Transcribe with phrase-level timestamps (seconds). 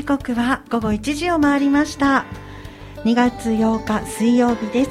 [0.00, 2.24] 時刻は午後1時を回りました。
[3.04, 4.90] 2月8日水曜日です。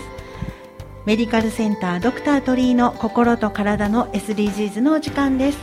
[1.07, 5.57] メディカルセンタードクター鳥居の心と体の SDGs のお時間です。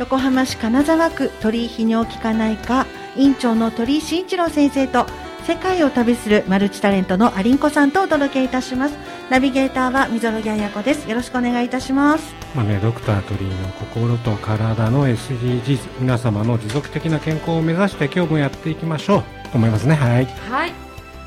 [0.00, 5.06] 横浜市金沢区鳥居泌尿器科内科院長の鳥居慎一郎先生と
[5.44, 8.96] 世界を旅するマルチタレントのアリンコさんとお届けいたします。
[9.30, 11.08] ナビゲーターは溝呂彩子です。
[11.08, 12.37] よろしくお願いいたします。
[12.54, 19.22] まあね、ドクター鳥居の心と体の SDGs 皆様の持続的な健康を目指して今日もやっていきましょう。
[19.50, 19.94] と思いますね。
[19.94, 20.24] はい。
[20.24, 20.72] はい。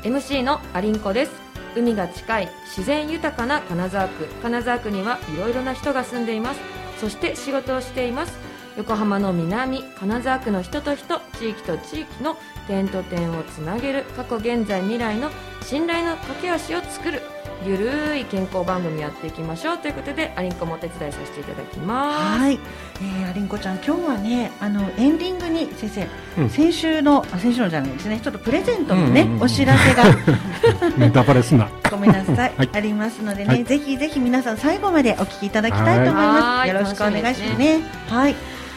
[0.02, 1.32] MC のアリンコです。
[1.76, 4.26] 海が近い自然豊かな金沢区。
[4.42, 6.60] 金沢区にはいろいろな人が住んでいます。
[6.98, 8.36] そして仕事をしています。
[8.76, 12.36] 横浜の南金沢区の人と人地域と地域の
[12.66, 15.30] 点と点をつなげる過去現在未来の
[15.62, 17.22] 信頼の架け橋を作る。
[17.64, 22.38] ゆるい健康番組やっていきましょうということでアリンコもお手伝いさせていただきます。
[22.40, 22.58] はい、
[23.00, 26.50] えー、アリンコちゃん今日はねあのエンディングに先生、うん。
[26.50, 28.20] 先週のあ先週のじゃないですね。
[28.20, 29.42] ちょっとプレゼントのね、うんうんうん。
[29.42, 30.04] お知らせが。
[30.98, 31.68] ネタバレすな。
[31.90, 32.70] ごめんなさい、はい。
[32.72, 33.64] ありますのでね、はい。
[33.64, 36.42] ぜひぜひ皆さん最後までお聞きいただきたいと思います。
[36.42, 36.68] はい。
[36.68, 37.80] よろしくお願いしますね。
[38.08, 38.34] はい。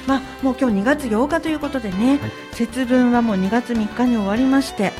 [0.07, 2.31] まあもう今日2月8日ということでね、はい。
[2.51, 4.93] 節分はもう2月3日に終わりまして、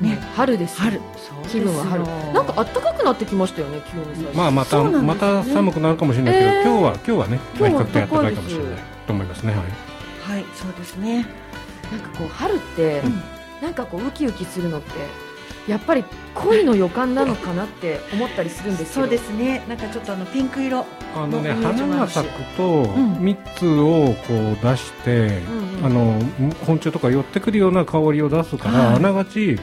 [0.00, 0.84] ねね春ですよ。
[0.84, 1.00] 春、
[1.46, 6.62] 気分は春なんか暖かくなってきましたよね急にまあまた、そうなんまた寒くなるかもしれないけど、えー。
[6.64, 9.86] 今日は今日はね、まあ、比今日は較的暖かいかもしれないと思いますねはい。
[10.36, 11.26] はい、そうですね。
[11.90, 13.22] なんかこう春って、うん。
[13.62, 14.90] なんかこうウキウキするのって
[15.66, 19.64] やっぱり恋の予感なのかなって思ったりするんですけどそうですね。
[19.68, 20.84] なんかちょっとあのピンク色。
[21.14, 23.18] あのね花が咲くとん。
[23.20, 25.86] 蜜をこう出して、うんうん。
[25.86, 26.20] あの
[26.66, 28.96] 昆虫とか寄ってくるような香りを出すから、はい。
[28.96, 29.58] あながち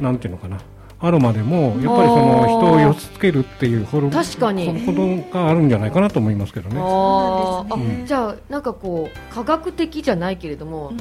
[0.00, 0.58] なんていうのかな
[1.06, 4.84] アロマでもやっぱりその人を寄せつけるっていうホルモン確かに。
[4.84, 6.76] ほどがあるんじゃないかなと思いますけどね。
[6.78, 6.84] あね。
[6.84, 10.98] ーあじゃあなんかこう科学的じゃないけれども、うん。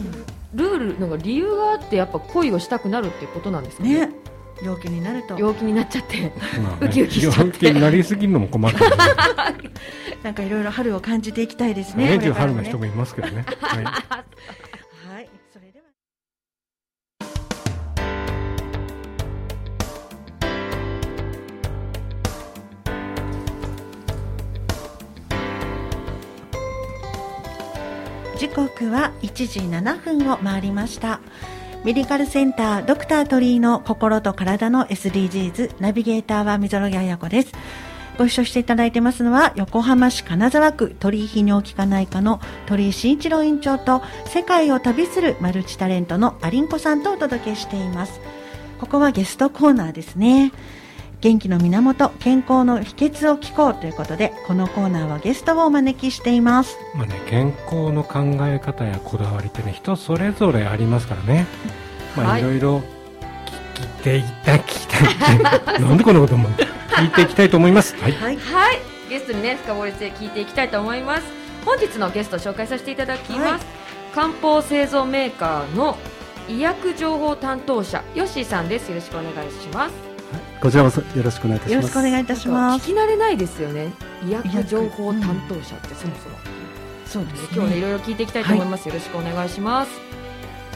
[0.56, 4.08] ルールなんか理由があってやっぱ恋をしたくなるっていうことなんですかね？
[4.08, 4.16] ね、
[4.64, 5.38] 陽気になると。
[5.38, 6.32] 陽気になっちゃって。
[6.62, 7.42] まあ ウキウキしちゃって。
[7.42, 8.78] 陽気になりすぎるのも困る。
[10.24, 12.18] なんかいろいろ春を感じていきたいですね。
[12.18, 13.46] ね春の人もいますけどね。
[13.60, 13.94] はいはい、
[28.56, 31.20] 刻は1時7分を回りました。
[31.84, 37.52] メディカルセンタードクター鳥居の心と体の SDGs ナビゲーターは溝呂木彩子です。
[38.18, 48.22] ご一緒していただいてますのは横浜市金沢区鳥居泌尿器科内科の鳥居慎一郎院長と世界を旅するマルチタレントのアリンコさんとお届けしています
[48.80, 50.54] ここはゲストコーナーですね
[51.26, 56.78] 元気の源健康の秘訣を聞こうということでこのコーナーはゲストをお招きしています。
[56.94, 61.48] まあね、健康の考え方やこだわりってね人それぞれありますからね、
[62.16, 62.78] まあ、はいいろいろ
[63.74, 67.96] 聞いていた聞きたい なんでこんなこと思う聞いていきたいと思います。
[68.00, 68.12] はい。
[68.12, 68.38] はい。
[68.38, 68.80] はい。
[69.10, 71.24] ゲストにね深掘りして聞いていきたいと思います。
[71.66, 73.60] 本日のゲストを紹介させていただきます、はい。
[74.14, 75.98] 漢方製造メーカーの
[76.48, 78.90] 医薬情報担当者ヨッシーさんです。
[78.90, 80.15] よろしくお願いします
[80.62, 81.94] こちらこそよろしくお願いいたしよろします。
[81.94, 82.90] くお願いいたします。
[82.90, 83.94] 聞き慣れないですよね。
[84.28, 86.38] 医薬情報担当者ってそもそも、
[87.06, 87.78] そうです今日ね。
[87.78, 89.92] いろいろ聞いていきたいと思います、よろしくお願いします。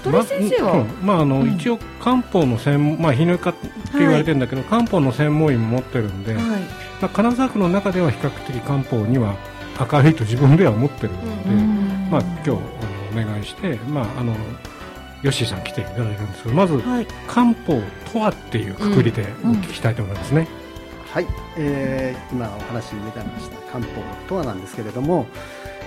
[0.03, 1.55] 鳥居先生は、まうんまああの、うん。
[1.55, 6.43] 一応漢方の専門まあ泌尿器科って言われてるんだけど、漢方の専門医も持ってるんで、はい。
[6.43, 6.57] ま
[7.03, 9.35] あ、金沢区の中では比較的漢方には
[9.79, 12.09] 明るいと自分では思ってるので、うん。
[12.11, 12.59] まあ今日あの
[13.11, 14.35] お願いしてまああの
[15.21, 17.07] ヨッシーさん来ていただいてるんですけどまずはい。
[17.27, 17.81] 漢方
[18.11, 20.47] とはっていうくくりでお聞きしたいと思いますね。
[21.11, 21.27] はい、
[21.57, 23.89] えー今お話に出てました漢方
[24.27, 25.27] とはなんですけれども、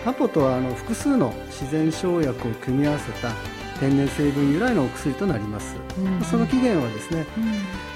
[0.05, 3.31] 漢方とはあの複数の自然生薬を組み合わせた
[3.79, 5.76] 天然成分由来のお薬となります。
[6.29, 7.25] その起源はですね、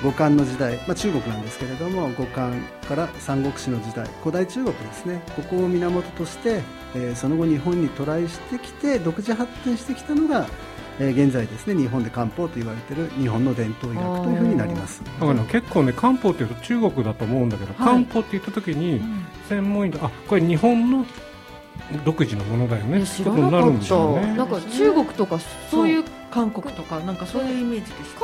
[0.05, 2.51] 五漢の時代、まあ、中国なんですけれども五漢
[2.89, 5.21] から三国志の時代古代中国ですね。
[5.35, 6.63] ここを源として、
[6.95, 10.47] えーその後日本に渡来してきて独自発展してきたのが、
[10.99, 15.03] えー現在ですね日本で漢方と言われている日本の伝統医学というふうになります。
[15.05, 18.05] だからね結構ね漢方っていうと中国だと思うんだけど、はい。
[18.05, 19.01] 漢方って言った時に
[19.49, 21.05] 専門医であこれ日本の
[22.05, 22.99] 独自のものだよね。
[22.99, 24.21] って知ことになるんらなかっでしょうね。
[24.23, 25.39] たなんか中国とか
[25.71, 28.17] そういう韓国とかなんかそういうイメージです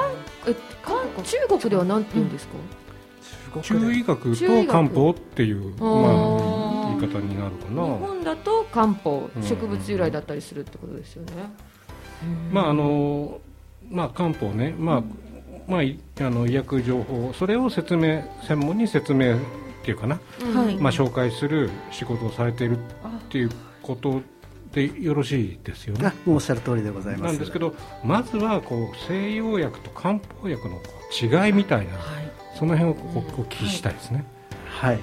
[0.49, 4.67] え韓中国ではなんて言うんですか、中医学中医学。
[4.67, 7.83] と漢方っていう、まあ、言い方になるか日な。
[7.83, 11.33] 本だと漢方うん植物由来だったりするってことですよね、
[12.53, 13.41] まああの
[13.91, 15.03] まあ漢方ね、まあ
[15.67, 19.39] まあいあの医薬情報それを説明専門に説明っ
[19.85, 20.57] ていうかな、うん。
[20.57, 22.81] はいまあ紹介する仕事をされているっ
[23.29, 23.51] ていう
[23.83, 24.23] こと
[24.73, 26.07] でよろしいですよね。
[26.07, 27.33] あもうおっしゃる通りでございます。
[27.33, 27.75] なんですけど
[28.05, 30.81] まずはこう西洋薬と漢方薬の
[31.13, 32.33] 違いみたいな、はい。
[32.55, 34.25] その辺をお聞きしたいですね、
[34.67, 34.99] はい、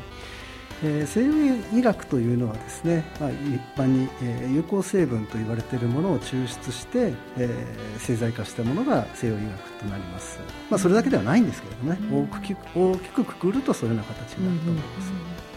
[0.84, 10.40] えー西洋医学というのはですね、まあ、一般に、えー有効成分と言われているものを抽出して、えー製剤化したものが西洋医学となります、
[10.70, 12.24] まあ、それだけではないんですけれどもね、うん。
[12.24, 15.12] 大きく大きくくくるとそういうような形になると思います、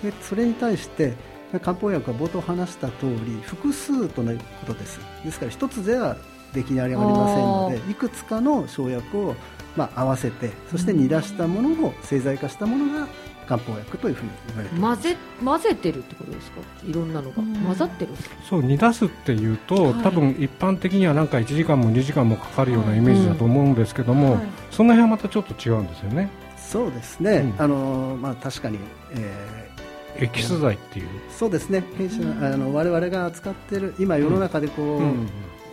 [0.04, 1.14] でそれに対して
[1.60, 4.98] 漢方薬は冒頭話した通り複数ということです。
[5.25, 6.16] ですから一つでは
[6.54, 9.34] 出来にありませんのでいくつかの生薬を、
[9.76, 13.06] まあ、合わせてそして煮出したものを製剤化したものが
[13.52, 15.02] 漢方薬というふうに言われています。
[15.02, 16.60] 混ぜ混ぜてるってことですか？
[16.87, 17.43] いろんなのが。
[17.43, 17.54] うん。
[17.56, 18.12] 混ざってる
[18.49, 19.94] そう煮出すっていうと、はい。
[20.02, 24.46] 多分一般的にはなんか1時間も2時間もかかるようなイメージだと思うんですけども、はい。
[24.70, 26.31] その辺はまたちょっと違うんですよね。
[26.56, 27.62] そうですね、うん。
[27.62, 28.78] あのまあ、確かに、
[29.14, 29.69] え
[30.16, 31.84] エキス剤っていう、ーそうですね。
[31.99, 35.28] 弊社うんあの我々が扱っている今世の中でこう、うん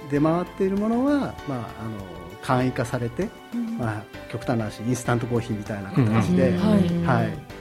[0.10, 2.00] 出回っているものは、まあ、あの
[2.42, 3.78] 簡易化されて、うん。
[3.78, 7.06] まあ、極端な話インスタントコーヒーみたいな形で、うん。
[7.06, 7.24] はい。
[7.24, 7.59] はい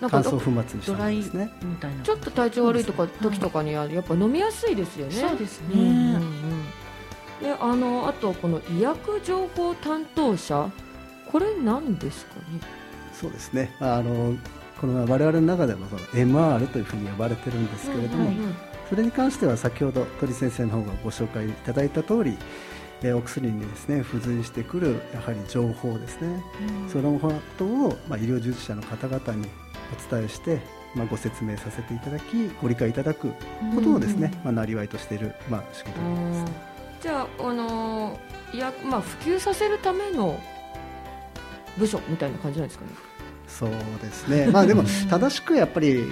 [0.00, 1.50] なんか乾燥粉末にしたんですね。
[1.62, 2.02] みたいな。
[2.02, 5.12] ちょっと体調悪いとか時とかにはやっぱ飲みやすいですよね。
[5.12, 6.64] そうですね、うんうんうん。
[7.42, 10.70] であのあとこの医薬情報担当者
[11.30, 12.60] これ何ですかね？
[13.12, 14.36] そうですね、まあ、あの
[14.80, 18.36] この我々の中でもその MR というふうに呼ばれてるんですけれども、はい。
[18.90, 22.36] それに関しては先ほど鳥先生の方がご紹介いただいた通り、
[23.02, 26.42] えーお薬にですね付随してくるやはり情報ですね、
[26.82, 26.88] うん。
[26.88, 29.48] そのことを、まあ、医療従事者の方々に
[30.08, 30.60] お伝えして、
[30.94, 33.28] まあ、ご説明させていただきご理解いただく
[33.74, 36.52] ことをですね、まあ、なりわいとしている、まあ、仕事になります、
[37.02, 40.40] じゃあ、あのー医薬まあ、普及させるための
[41.76, 42.90] 部署みたいな感じなんですかね。
[43.48, 43.70] そう
[44.00, 44.46] ですね。
[44.48, 46.04] まあでも 正しくやっぱり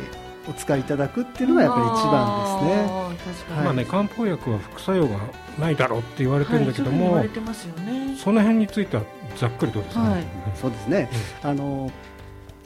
[0.48, 3.64] お使いいただくっていうのがやっぱり一番ですね。
[3.64, 5.18] まあね、漢方薬は副作用が
[5.58, 8.16] ないだろうって言われてるんだけどはい、そね。
[8.16, 9.04] その辺については
[9.36, 10.24] ざっくりどうですかね、はい。
[10.54, 11.10] そうですね、
[11.42, 11.90] あの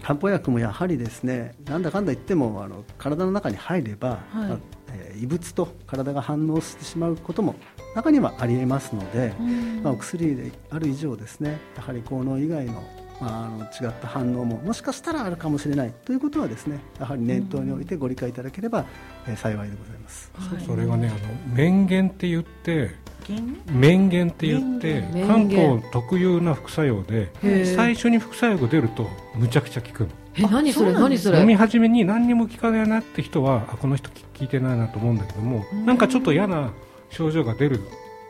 [0.02, 4.58] 漢方薬もやはりですねなんだかんだ言ってもあの体の中に入れば、まあ
[4.92, 7.56] えー異物と体が反応してしまうことも
[7.96, 9.82] 中にはありえますので、うん。
[9.82, 12.82] まあ、お薬である以上ですねやはり効能以外の,、
[13.20, 18.84] まあ、あの違った反応ももしかしたらあるかもしれないということはですねやはり念頭に置いてご理解いただければ、
[19.26, 20.30] えー幸いでございます。
[20.34, 20.64] はい。
[20.64, 22.94] それがねあの面源って言って
[23.26, 23.40] 原
[23.72, 27.30] 面源って言って面漢源方特有な副作用で
[27.76, 30.08] 最初に副作用が出るとむちゃくちゃ効くの。
[30.36, 31.40] え何それ何それ？
[31.40, 35.84] 飲み始めに何にも効かないなって人はあこの人効いてないなと思うんだけどもうん。
[35.86, 36.70] なんかちょっと嫌な
[37.10, 37.80] 症状が出る。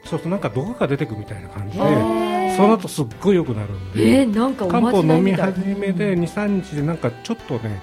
[0.04, 1.84] そうするとなんか毒が出てくみたいな感じで
[2.58, 7.80] その後すっごい良くなるんでえー、なんかお漢ま方飲み始めで23日でなんかちょっとね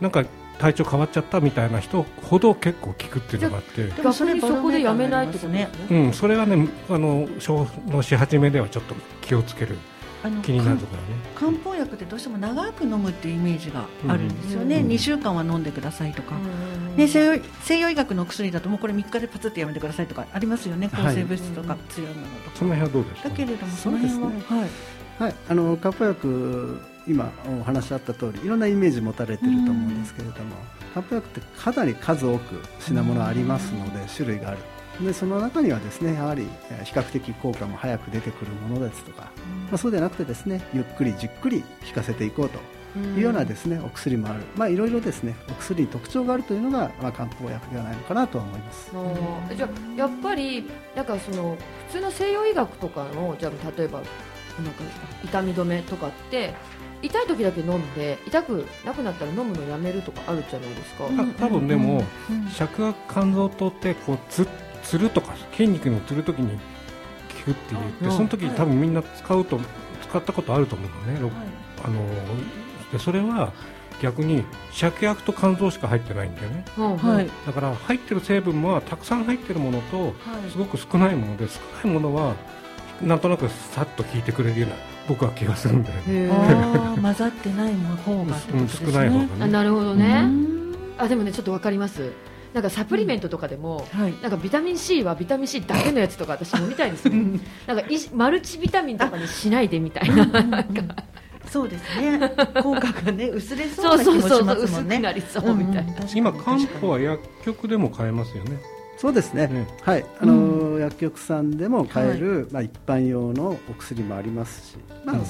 [0.00, 0.24] なんか
[0.58, 3.88] 体調変わっちゃったみたいな人ほど結構効くっていうのがあって。
[3.88, 5.70] 逆にそこでやめないとね。
[5.90, 9.78] うん、それはねあの症のし始めではちょっと気をつける
[10.22, 11.08] あの気になるところね。
[11.34, 16.38] 漢方薬ってどうしても長く飲むっていうイメージがあるんですよね、うん2週間は飲んでくださいとか、う
[16.92, 20.88] んね、西洋西洋医学の薬だともうこれ3日でパツってやめてくださいとかありますよね。
[20.90, 23.28] 抗生物質とか強いものとか、その辺はどうですか？
[23.28, 24.68] だけれどもその辺は、そうですはい。
[25.20, 30.56] はい、あの漢方薬今お話あった通りいろんなイメージ持たれてると思うんですけれども、
[30.94, 34.58] 漢方薬ってかなり数多く品物ありますので、種類がある
[35.04, 39.30] でその中にはですねやはりえー比較的効果も早く出てくるものですとか、
[39.68, 42.58] まあ、そうではなくてですねゆっくりじっくり効かせていこうと
[42.98, 48.90] いうようなですねお薬もある、まあ、いろいろですねお薬に特徴があるというのが、まあ、漢方薬ではないのかなとは思います。
[49.56, 51.56] じゃあやっぱりなんかその
[51.88, 54.82] 普通の西洋医学とかのじゃあ例えばなんか
[55.24, 56.54] 痛み止めとかって
[57.02, 61.04] 痛い時だけ飲んで痛くなくなったら飲むのやめるとかあるじゃないですか、
[61.38, 62.50] 多分でもうん。
[62.50, 64.46] 尺が肝臓糖ってこうつ
[64.82, 66.54] つるとか筋肉のつるときに効
[67.46, 68.12] くって言って、うん。
[68.12, 69.60] その時に多分みんな使うと
[70.08, 71.34] 使ったことあると思うのね、ろはい。
[71.84, 72.04] あの
[72.92, 73.52] でそれは
[74.02, 76.64] 逆に芍薬と肝臓しか入ってないんだよね。
[76.76, 77.30] はい。
[77.46, 80.14] だから入ってる成分はたくさん入ってるものと
[80.50, 82.34] すごく少ないもので少ないものは
[83.02, 84.76] なんとなくさっと効いてくれるような
[85.08, 86.30] 僕は気がするんだよね、
[87.02, 89.30] 混ざってない方がってことうん、少ない方がね。
[89.40, 90.74] あなるほどうね、ん。
[90.98, 92.12] あでもねちょっとわかります
[92.52, 94.14] なんかサプリメントとかでも、はい。
[94.22, 97.14] なんかビタミン C はビタミン C だけのやつとか私飲みたいんですよ
[97.66, 100.26] なんかいマルチビタミンとかにしないでみたいな。
[101.48, 102.32] そうですね。
[102.62, 108.58] 効果がね薄れそそううな気もしそうそうますもんね薄くなりそうみたいな、今漢方は薬局でも買えますよね。
[108.96, 109.66] そうですね、ね。
[109.82, 110.04] はい。
[110.20, 115.24] あの薬局さんでも買える、まあ、一般用のお薬もありますし、まあうん。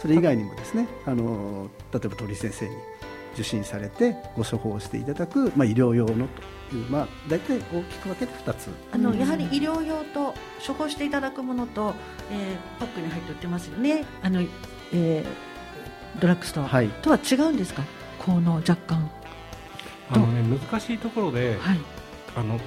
[0.00, 2.76] それ以外にもですねあの例えば鳥先生に
[3.36, 6.26] 受診されてご処方していただく、まあ、医療用の
[6.70, 8.70] という、まあ、大体大きく分けて2つ。
[8.92, 10.34] あの、やはり医療用と
[10.66, 11.94] 処方していただくものと、
[12.32, 14.04] えー、パックに入って売ってますよね。
[14.22, 17.82] あの、えー、ドラッグストア、はい、とは違うんですか？
[18.18, 19.10] 効能若干。
[20.10, 21.78] あのね難しいところで、はい、
[22.36, 22.60] あの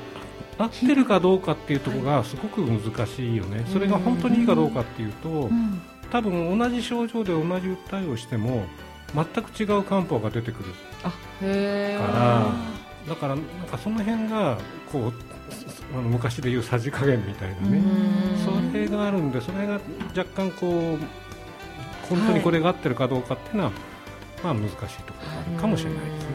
[0.57, 5.49] 合ってるかどうかっていうところがすごく難しいよね、それが本当にいいかどうかっていうと、
[6.11, 8.65] 多分同じ症状で同じ訴えをしても
[9.13, 10.69] 全く違う漢方が出てくる
[11.01, 11.11] か
[11.41, 12.53] ら
[13.07, 14.57] だからなんかその辺が
[14.91, 15.13] こう
[15.97, 17.81] あの昔でいうさじ加減みたいなね。
[18.45, 19.79] それがあるんでそれが
[20.15, 20.99] 若干こう
[22.07, 23.71] 本当にこれが合ってるかどうかっていうのは、
[24.43, 26.29] まあ難しいところがあるかもしれないですね。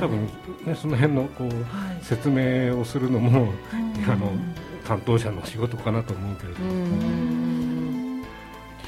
[0.00, 0.26] 多分
[0.66, 3.52] ねその辺のこう、説明をするのも、
[4.08, 4.32] あの
[4.86, 6.58] 担当者の仕事かなと思うけれど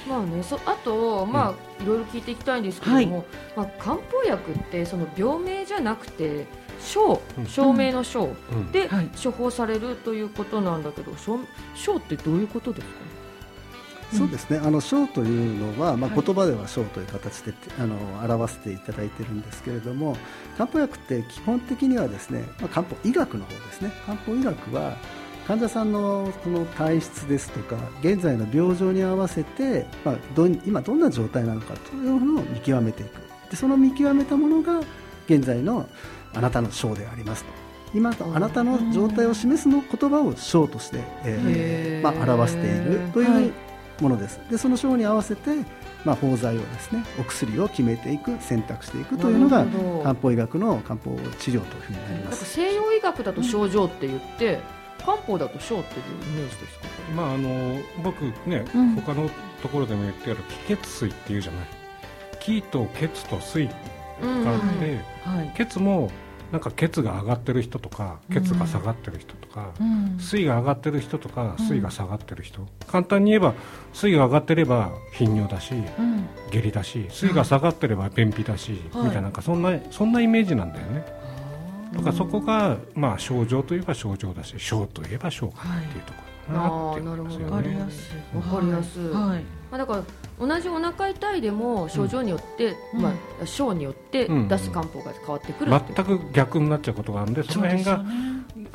[0.08, 6.46] まあね、そあと、まあ、いろいろ聞いていきたいんですけども、はい、まあ、漢方薬ってその病名じゃなくて
[6.80, 8.34] 症、証明の症
[8.70, 8.88] で
[9.22, 11.12] 処方されるということなんだけど、
[11.74, 12.94] 症ってどういうことですか？
[14.16, 20.16] そうですね、あの章というのは、まあ、言葉では章という形で、あの表していただいているんですけれども
[20.56, 23.90] 漢方薬って基本的にはですね、まあ、漢方医学の方ですね。
[24.06, 24.96] 漢方医学は
[25.46, 33.20] 患者さんのその体質ですとか現在の病状に合わせて、まあ、ど今どんな状態なのかというのを見極めていく。
[33.50, 34.80] でその見極めたものが
[35.26, 35.88] 現在の
[36.34, 37.50] あなたの章でありますと。
[37.94, 43.52] 今あなたの状態を示すの言葉を章として、えーまあ、表しているという
[44.00, 45.50] ものです、はい、でその章に合わせて、
[46.04, 49.64] まあ、包材をですねお薬を決めていく選択していくというのが
[50.02, 52.44] 漢方医学の漢方治療というふうになります。
[52.44, 54.60] 西洋医学だと症状って言って、
[55.06, 59.30] 漢方だと小っていうイメージですか、まああの僕ね、うん、他の
[59.62, 61.66] ところでも言ってある気血水っていうじゃない
[62.40, 66.10] 気と血と水があって、うんはい、血も
[66.50, 73.54] なんか血が上がってる人とか血が下がってる人とか、うん、水が上がってる人とか水が下がってる人、うん、簡単に言えば
[73.92, 81.25] 水が上がってれば頻尿だし、うん、下痢だし水が下がってれば便秘だし、みたいななんかそんなそんなイメージなんだよね。
[81.92, 87.50] だからそこが、まあ、症状といえば症状だし症といえば症かなっていうところかなっていうですよね。
[87.50, 88.36] わかりやすい。
[88.36, 89.02] わかりやすい。
[89.04, 89.42] はい。
[89.70, 90.02] まあだから
[90.38, 93.12] 同じお腹痛いでも症状によって、うん、ま
[93.42, 98.04] あ症によって出す漢方が変わってくる、うん、全く逆になっちゃうことがあるんで、その辺が、ね、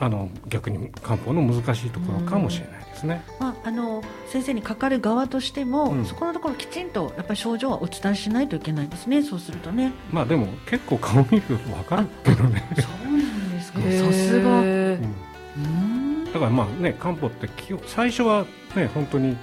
[0.01, 3.23] あの逆に漢方の難しいところかもしれないですね。
[3.39, 9.21] まああの先生にかかる側としても、そこのところきちんとやっぱり症状はお伝えしないといけないですね。
[9.21, 9.93] そうするとね。
[10.11, 12.67] まあでも結構顔見るとわかるけどね。
[12.77, 13.79] そうなんですか。
[13.79, 14.59] さすが。
[14.59, 17.49] うんだからまあね漢方って
[17.85, 19.37] 最初はね本当に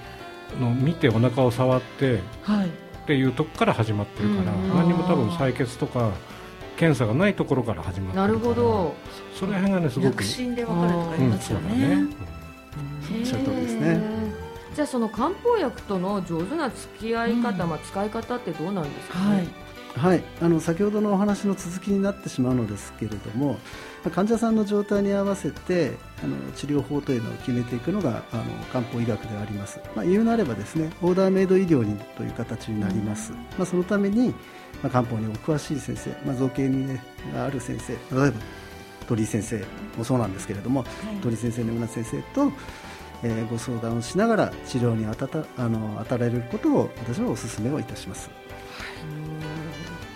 [0.61, 2.71] の見てお腹を触って、はい、っ
[3.07, 6.11] ていうとこから始まってるから、うん、何も多分採血とか
[6.79, 8.27] 検査がないところから始まってるから。
[8.29, 8.95] なるほど。
[9.35, 14.01] その辺がねすごく薬で分かるとか言いますよね、うん、そうですね。
[14.75, 19.49] じゃあその漢方薬との上手な付き合い方、うん、まあ、使い方ってどうなんですかね、
[19.97, 20.15] はい。
[20.15, 23.59] はい、あの先ほどのお話の続きになってしまうのですけれども
[24.15, 34.31] 患者さんの状態に合わせてあの治療法というのを決めていくのがあの漢方医学であります、まあ、言うなればですねオーダーメイド医療にという形になります、まあ、そのために、
[34.83, 37.03] まあ、漢方にお詳しい先生、まあ、造形に、ね、
[37.37, 38.33] ある先生例えば
[39.07, 39.65] 鳥居先生
[39.97, 42.53] もそうなんですけれども、はい、鳥居先生のような先生と
[43.23, 48.31] えー、ご相談をしながら治療に当たたあの当たられることを私はお勧めをいたします。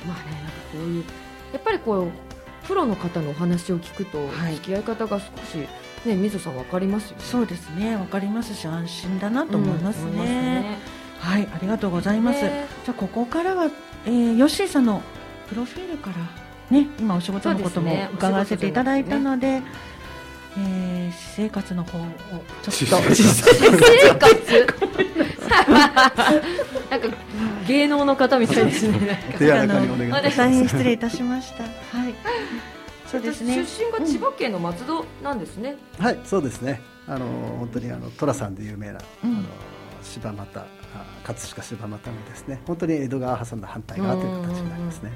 [0.07, 1.05] まあねなんかこういう
[1.53, 2.32] やっぱりこう
[2.67, 5.57] プロの方のお話を聞くと、はい、付き合い方が少し
[6.07, 7.25] ね水さんわかりますよね。
[7.25, 10.11] そうですねわかりますし安心だなと思いますね。
[10.11, 10.79] うん、すね
[11.19, 12.41] はいありがとうございます。
[12.41, 13.71] じゃあここからは、
[14.07, 15.03] えー、ヨッシーさんの
[15.49, 16.17] プロフィールから
[16.77, 19.61] ね今お仕事のことも伺わせていただいたので。
[19.61, 19.92] ね
[20.59, 22.03] えー、私生活の方を
[22.63, 24.67] ちょっと 私生活
[26.91, 27.09] なんか
[27.67, 29.23] 芸能の方みたいですね。
[29.39, 30.37] 手柔らかにお願いします。
[30.37, 31.65] 大変失礼いたしました。
[31.97, 32.15] はい。
[33.07, 33.55] そうですね。
[33.57, 35.77] 出身が千葉県の松戸なんですね。
[35.99, 36.81] はい、そうですね。
[37.07, 37.27] あの
[37.59, 39.43] 本当にあの寅さんで有名な、あの
[40.03, 40.65] 柴又
[41.25, 42.61] 葛飾柴又のですね。
[42.67, 45.13] 本当に江戸川挟んだ反対側という形になりますね。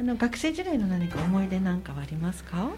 [0.00, 2.70] あの学生時代の何か思い出なんかはありますか？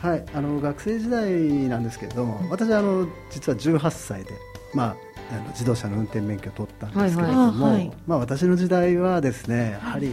[0.00, 1.30] はい、あの学生時代
[1.68, 4.30] なんですけれども、私あの実は18歳で、
[4.72, 4.96] まあ
[5.32, 10.10] あの自動車の運転免許を取ったんですけれども、はいはい、まあ、私の時代はですねやはり、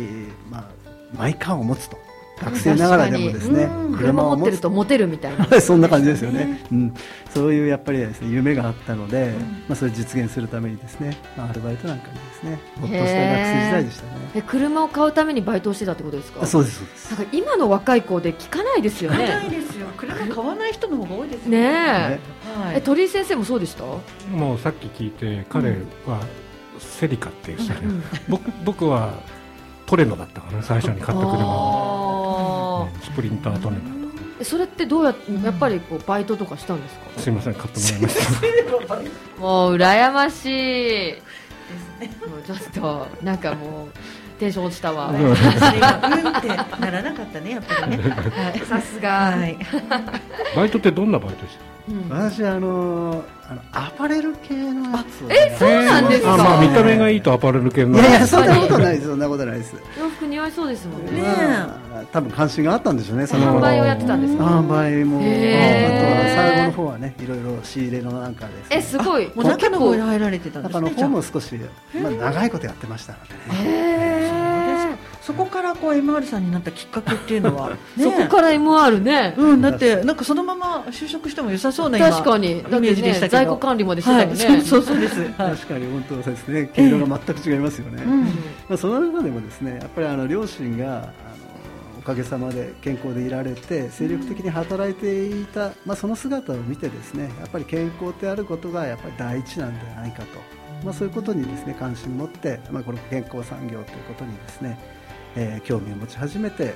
[0.50, 0.70] まあ、
[1.16, 1.98] マイカーを持つと
[2.40, 3.68] 学生ながらでもですね
[3.98, 5.46] 車を持ってるとモテるみたいな。
[5.60, 6.94] そんな感じですよね、うん、
[7.34, 9.34] そういうやっぱりですね夢があったので、
[9.68, 14.10] まあ、それを実現するためにですね、まあ、アルバイトなんかにですねほっとした学生時代でしたね。
[14.36, 16.46] え車を買うためにバイトをしてたってことですか？
[16.46, 17.12] そうですそうです。
[17.12, 19.18] なんか今の若い子で聞かないですよね。
[19.18, 19.88] 聞かないですよ。
[19.98, 21.58] 車買わない人の方が多いですね。
[21.60, 22.20] ねえ、
[22.66, 23.84] はい、え鳥居先生もそうでした？
[24.32, 25.72] もうさっき聞いて彼
[26.06, 26.20] は
[26.80, 29.14] セリカっていう人で、うん、僕僕は
[29.88, 31.38] トレノだったかな最初に買った車
[33.02, 33.82] スプリンタートレノ
[34.44, 37.20] それってどうややっぱりこうバイトとかしたんですか？
[37.20, 41.14] すみません買ってもらいましたもう羨ましい
[42.30, 43.88] もうちょっとなんかもう
[44.40, 45.10] テンション落ちたわ。
[45.10, 46.48] うん、って
[46.80, 48.04] ならなかったね、やっぱりね。
[48.70, 49.36] さすが。
[50.56, 51.64] バイトってどんなバイトして
[52.10, 57.98] 私あのあのアパレル系のやつえそうなんですか、まあ、見た目がいいとアパレル系の。
[57.98, 59.76] いやいやそんなことないですそんなことないです。
[59.98, 64.44] 洋服似合いそうですもんね、まあ、多分関心があったんでしょうねその販売をやってたんですか？
[64.44, 69.28] 販売もあとは最後の方はねいろいろ仕入れのなんかです、ね、えすごい。
[69.34, 71.56] もう中の方に入られてたんですね中の方も少し、
[71.94, 73.40] まあ、長いことやってましたのでね。
[73.64, 74.47] へえ
[75.28, 82.60] そこからこう MR さんになったきっかけっていうのは、 ね、そこから MR ね、うん、だってなんかそのまま就職しても良さそうな確かに。
[82.60, 86.70] イメージでしたけど、在庫管理までしてたよね、はい、そうそうです、確かに本当ですね。
[86.74, 88.30] 毛色が全く違いますよね、えーうん、ま
[88.70, 91.08] あ、その中でもですねやっぱりあの両親があの
[92.00, 100.28] おかげさまで健康でいられて精力的に働いていた、まあ、その姿を見てですねやっぱり健康であることがやっぱり第一なんではないかと、
[100.86, 104.97] まあ、そういうことにですね関心を持って、まあ、この健康産業ということにですね
[105.40, 106.74] えー、興味を持ち始めて、え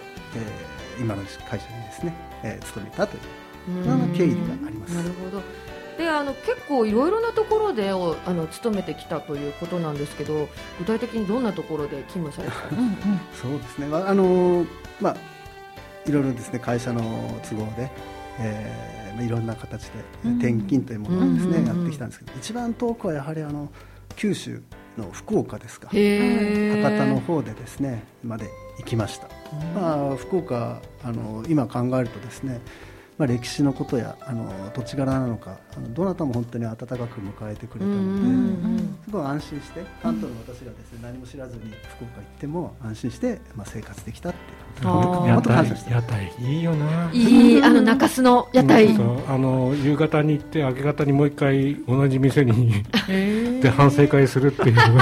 [1.00, 2.14] ー、今の会社にですね、
[2.44, 4.94] えー、勤めたというその経緯があります。
[4.96, 5.42] なるほど。
[5.98, 10.48] であの結構いろいろなところであの勤めてきたということなんですけど
[10.80, 13.02] 具体的にどんなところで勤務されてたんで
[13.36, 13.50] すか？
[13.50, 14.66] そうですね、まああの
[15.02, 15.16] まあ、
[16.06, 17.02] いろいろですね会社の
[17.50, 17.92] 都合で、
[18.40, 23.70] えー、いろんな形で転勤というものをですね、やってきたんですけど一番遠くはやはりあの
[24.14, 24.62] 九州
[24.98, 25.90] の福岡ですか。
[25.90, 28.48] 博多の方でですねまで
[28.80, 29.28] 行きました、
[29.76, 32.60] まあ、福岡あの今考えるとですね
[33.22, 41.62] まあ、歴史のことやあの土地柄なのかあのどなたも本当に温かく迎えてくれたのですごい安心して関東の私がですね何も知らずに
[41.98, 44.88] 福岡行っても安心して、まあ、生活できたっていう
[45.28, 46.34] 屋台屋台。
[46.40, 47.12] いいよな。
[47.14, 52.84] いいあの中洲の屋台、うん、あの夕方に行って明け方にもう一回同じ店に
[53.62, 54.78] で反省会するっていう。
[54.82, 54.98] そうな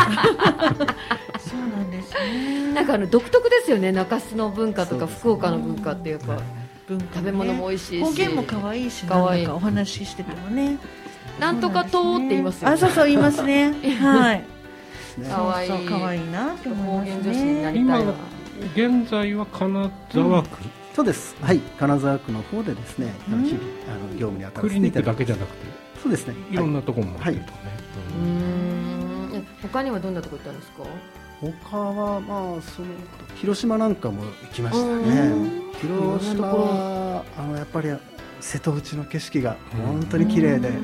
[1.84, 2.74] んですね。
[2.74, 6.59] なんかあの独特ですよね中洲の文化とか福岡の文化ってやっぱ。
[6.90, 8.04] 文化、ね、食べ物も美味しいし。
[8.04, 9.48] 方言も可愛いし可愛い。
[9.48, 10.78] お話ししててもね。
[11.40, 13.72] なんとかとって言いますよ、ね、あそうそう言いますね。
[14.02, 14.44] はい。
[15.30, 15.70] 可愛い。
[15.88, 16.54] 可愛いな。
[16.54, 18.14] って思いますね方言女子になりたいわ
[18.76, 20.50] 現在は金沢区、
[20.94, 21.36] そうです。
[21.42, 21.60] はい。
[21.60, 25.66] 金沢区の方でですね、日々あの業務に当たクリニックだけじゃなくて。
[26.04, 26.34] そうですね。
[26.52, 27.20] いろんなところも。
[27.20, 27.38] はい、う
[28.26, 29.46] ん。
[29.62, 30.84] 他にはどんなとこ行ったんですか？
[31.42, 32.88] 他はまあその
[33.36, 37.90] 広島なんかも行きましたね広島はあのやっぱり
[38.42, 40.78] 瀬戸内の景色が本当に綺麗で、はい、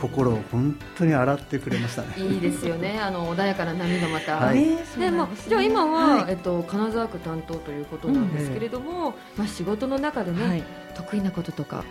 [0.00, 2.14] 心を本当に洗ってくれましたね。
[2.18, 2.98] いいですよね。
[2.98, 4.36] あの穏やかな波がまた。
[4.36, 4.64] はい、
[4.98, 11.84] でもじゃあ今は、はい、えっと金沢区担当ということなんですけれども、うん、まあ仕事の中でね、はい、得意なこととか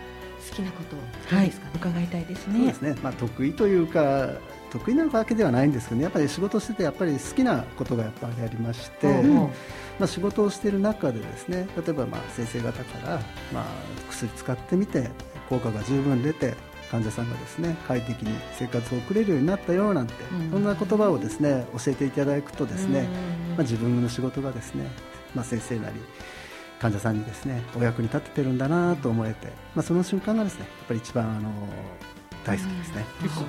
[0.50, 0.96] 好きなこと
[1.36, 2.58] はい、伺いたいですね。
[2.58, 2.96] そうですね。
[3.02, 4.30] まあ得意というか
[4.72, 9.50] 得意なわけではないんですけど、ね、やっぱり仕事しててやっぱり好きなことがやっぱりありまして、うん、ま
[10.00, 13.20] あ、仕事をしている中でですね例えばまあ先生方から、
[13.52, 13.64] まあ、
[14.08, 15.10] 薬使ってみて
[15.50, 16.54] 効果が十分出て
[16.90, 24.90] 患者さんがですね快適に生活を送れるようになったよなんて、うん、そんな言葉をですね教えていただくとですね、うん、まあ、自分の仕事がですね、
[25.34, 25.96] まあ、先生なり
[26.80, 31.50] 患者さんにですねお役に立ててるんだなと思えて、まあ、その瞬間がですねやっぱり一番あの
[32.44, 33.04] 大好きですね、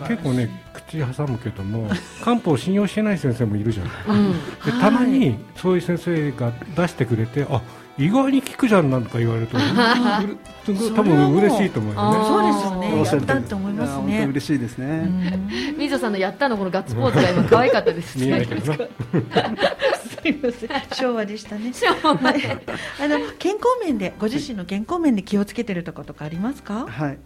[0.08, 1.90] 結構ね口挟むけども
[2.24, 7.62] 漢方を信用してない先生もいるじゃない、うん、でたまにそういう先生が出してくれてあ
[7.98, 9.58] 意外に効くじゃんなんか言われると
[10.96, 12.26] 多分嬉しいと思うよね。
[12.26, 12.98] そうですよね。
[12.98, 14.26] やったって思いますね。
[14.26, 15.08] 嬉しいですね。
[15.78, 18.18] 水野さんのやったのこのガッツポーズが今可愛かったです。
[18.18, 18.72] 見えないけど。
[18.72, 18.78] な
[20.24, 20.70] すいません。
[20.94, 21.72] 昭和でしたね。
[22.04, 26.88] あの健康面でご自身の健康面で気をつけてるところとかありますか？
[26.88, 27.18] はい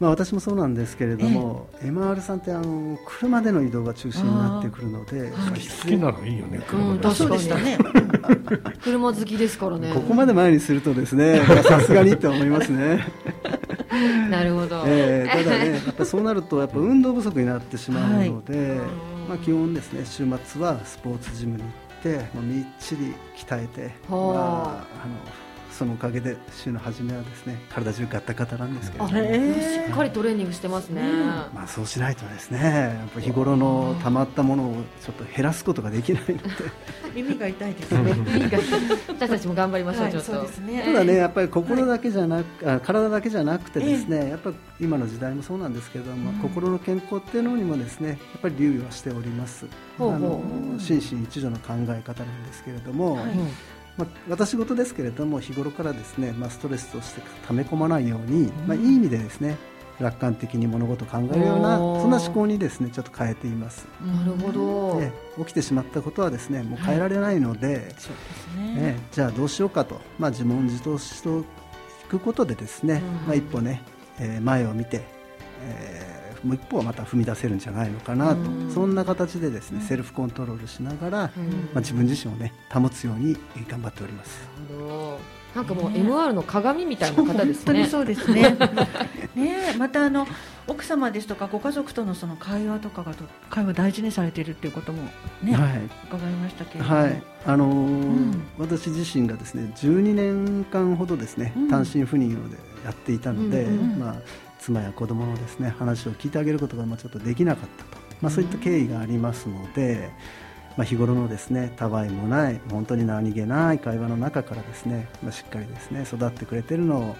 [0.00, 7.78] まあ、私もそうなんですけれども、ええ、MR さんってあの車での移動が中心になってくるので好きならいいよね車で、うん、そうでしたね。
[8.82, 9.92] 車好きですからね。
[9.94, 13.06] ここまで前にするとですねさすがにって思いますね。
[14.30, 18.78] なるほど、えー、ただねやっぱそうなるとやっぱ運動不足になってしまうので、はい、
[19.28, 21.70] まあ、基本ですね週末はスポーツジムに行っ
[22.04, 25.16] してもうみっちり鍛えて、まあ、あの
[25.76, 31.02] そのおかげで週の初めはですね体中ガタガタなんですけど、ね、しっかりトレーニングしてますね、
[31.52, 32.60] まあ、そうしないとですね
[33.00, 36.38] やっぱ日頃のたまったものをちょっと減らすことができないので。
[37.14, 38.16] 耳が痛いですね。
[39.06, 40.32] 私たちも頑張りましょう、はい、ちょっと。
[40.32, 40.82] そうですね。
[40.84, 49.66] ただねやっぱり心だけじゃなく、はい、体だけじゃなくてですね、やっぱり今の時代もそうなんですけれども、うん、心の健康っていうのにもですねやっぱり留意はしております。
[49.98, 50.42] あの
[50.78, 53.24] 心身一如の考え方なんですけれども、はい
[53.96, 59.56] まあ、私事ですけれども日頃からですね、まあ、ストレスとして溜め込まないように、まあ、いい意味でですね
[60.00, 63.86] 楽観的に物事を考えるようなそんな思考にですねちょっと変えています。
[64.00, 65.00] なるほど、
[65.44, 71.44] 起きてしまったことはですねもう変えられないのではい、そうですね、ね、じゃあどうしようかと、まあ、自問自答してい
[72.08, 73.82] くことでですね、まあ、一歩ね、
[74.18, 75.02] えー、前を見て、
[75.62, 76.13] えー
[76.44, 78.40] もう一歩はまた踏み出せるんじゃないのかなと、
[78.72, 81.28] そんな形でですね、セルフコントロールしながら、ま
[81.76, 83.36] あ、自分自身をね保つように
[83.68, 84.48] 頑張っております。
[85.54, 87.86] なんかもう MR の鏡みたいな方ですね。
[87.86, 88.56] そうですね。
[89.36, 90.26] ねまたあの
[90.66, 93.12] 奥様ですとかご家族とのその会話とかが
[93.50, 95.02] 会話大事にされているっていうことも
[95.42, 96.96] ね、はい、伺いましたけれども。
[96.96, 97.22] はい。
[97.46, 104.14] あのーうん、私自身がですね12年間ほどですね、単身赴任をでやっていたので、うんうん、まあ
[104.64, 110.10] 妻や子供のですね話を聞いてあげることがまあちょっとできなかったと、まあ、そういった経緯がありますので、
[110.76, 117.16] まあ、日頃のですねたわいもない本当に何気ない会話の中からですね、まあ、しっかりですね育ってくれてるのを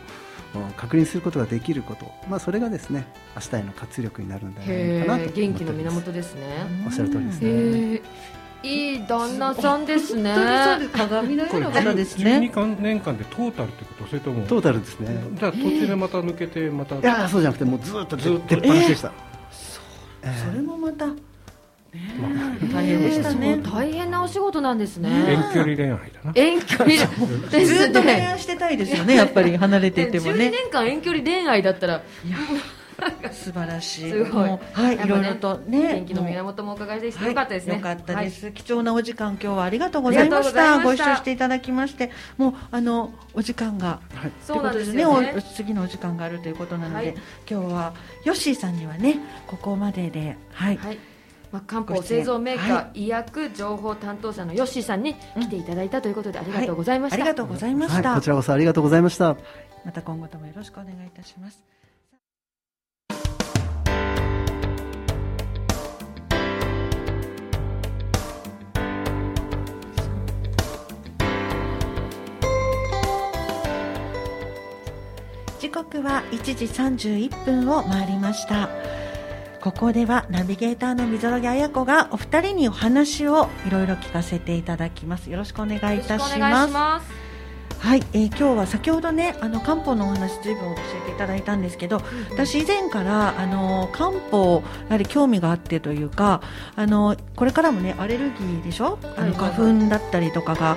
[0.76, 6.66] 確認することができること、まあ、それがですね明日への活力になるんじゃないかなと元気の源ですね。
[6.86, 8.02] おっしゃる通りですね
[8.64, 10.34] いい旦那さんですね。
[10.92, 12.40] 鏡のような方ですね。
[12.40, 14.08] 十二年間でトータルってこと？
[14.08, 14.46] それとも？
[14.46, 15.22] トータルですね。
[15.34, 16.96] じゃあ途中でまた抜けてまた？
[16.96, 19.12] いやそうじゃなくてもうずっとずっと出っ放しでした。
[20.22, 21.08] それもまた。
[22.72, 23.58] 大変でしたね。
[23.58, 25.10] 大変なお仕事なんですね。
[25.10, 26.32] 遠距離恋愛だな。
[26.34, 26.96] 遠距離。
[27.64, 29.14] ずっと恋愛してたいですよね。
[29.14, 30.46] やっぱり離れていてもね。
[30.46, 32.02] 12年間遠距離恋愛だったら。
[33.32, 34.10] 素晴らしい。
[34.10, 34.58] すごい。
[34.72, 35.94] はい、いろいろとね。
[35.94, 37.74] 元気の源もお伺いできてよかったですね。
[37.74, 38.52] よかったです。
[38.52, 40.80] 貴重なお時間今日はありがとうございました。
[40.80, 45.04] ご一緒していただきまして、もうあのお時間が、はい、そうなんですね。
[45.54, 47.14] 次のお時間があるということなので、
[47.50, 47.92] 今日は
[48.24, 50.78] ヨッシーさんにはねここまでで、はい。
[51.54, 59.36] まあ、漢方製造メーカー、はい、医薬情報担当者のヨッシーさんに来ていただいたということで、ありがとうございました、ありがとうございました、こちらこそありがとうございました
[59.84, 61.73] また今後ともよろしくお願いいたします
[75.64, 78.68] 時刻は1時31分を回りました。
[79.62, 85.30] ここではナビゲーターの溝呂彩子がお二人にお話をいろいろ聞かせていただきます。
[85.30, 87.06] よろしくお願いいたします。
[87.78, 92.02] はい、えー、今日は先ほどねあの漢方のお話ずいぶん教えていただいたんですけど、うん、
[92.34, 96.42] 私以前からあの漢方やはり興味があってというか
[96.76, 100.76] あのこれからもねアレルギーでしょ、あの花粉だったりとかが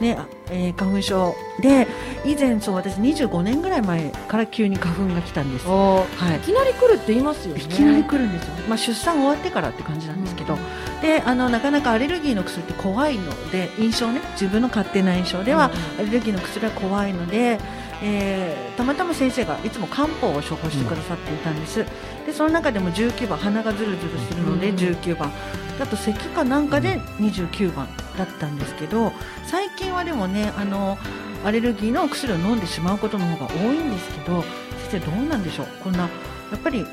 [0.00, 0.18] ね
[0.50, 1.86] えー、花粉症で
[2.24, 7.62] 以前そう私25年ぐらい前から急に花粉が来たんです、はい、いきなり来るって言いますよね。
[7.62, 17.58] いきなり来るんですよ、まあ、出産終わってからって感じなんですけど、うん、であのなかなかアレルギーの薬って怖いので印象ね自分の勝手な印象では、うん、アレルギーの薬は怖いので、
[18.06, 25.32] えー、たまたま先生がいつも漢方を処方してくださっていたんです、うん、でその中でも19番鼻がずるずるするので19番、
[25.80, 27.88] あと咳かなんかで29番
[28.18, 29.12] だったんですけど
[29.46, 30.98] 最近はでもねあの
[31.46, 34.42] アレルギーのお薬を飲んでしまうことの方が多いんですけど
[34.90, 35.66] 先生どうなんでしょう？
[35.82, 36.08] こんなや
[36.56, 36.86] っぱり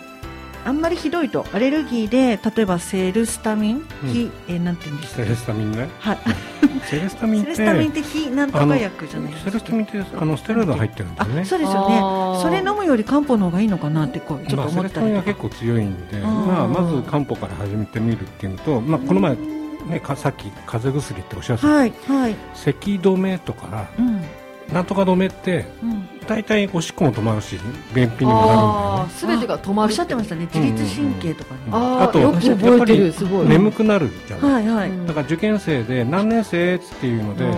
[0.66, 5.90] あんまりひどいとアレルギーで例えばセルスタミン、うん、非えなんていうんですかセルスタミンね。
[6.00, 6.18] はい。
[6.90, 9.52] セルスタミンってセルスタミンって非なんとか薬じゃないですか？
[9.52, 11.46] セルスタミンってあのステロイド入ってるんだよね。
[11.46, 12.00] そうですよね。
[12.42, 19.36] それ飲むより漢方の方がいいのかなってこうちょっと思ったりとか、まあ、セルスタミンは結構強いんでまあ、まず漢方から始めてみるっていうのと、まあ、この前、
[19.88, 24.22] ね、かさっき風邪薬っておっしゃってた、はいはい、咳止めとか、うん、
[24.74, 27.60] なんとか止めって、うん大体おしっこも止まるし
[27.94, 30.48] 便秘にもなるんすべ、ね、てが止まるおっしゃってましたね。
[30.54, 33.48] 自律神経とかね、うんうん、あとよく覚えてるすごい。
[33.48, 37.52] 眠くなるじゃない、はいはい、だから受験生で何年生っていうので、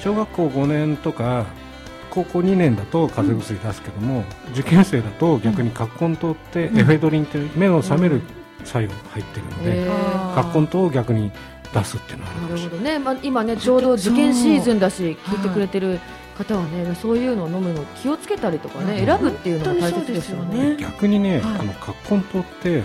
[0.00, 1.46] 小学校5年とか
[2.10, 8.22] 高校2年だと風邪薬出すけども、受験生だと逆に葛根糖ってエフェドリンって目の覚める
[8.64, 9.90] 作用入ってるので、
[10.34, 11.30] 葛根糖を逆に
[11.72, 16.00] 出すっていうのはあるなるほどね、まあ、今ねちょうど受験シーズンだし聞いてくれてる
[16.44, 20.76] 方はねそういうのを飲むの気をつけたりとかね、選ぶっていうのが大切ですよね。
[20.78, 22.82] 逆にね、あの葛根糖って